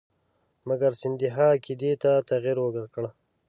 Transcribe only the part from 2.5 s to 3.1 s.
ورکړ.